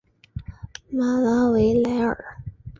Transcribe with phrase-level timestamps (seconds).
[0.89, 2.37] 马拉维莱尔。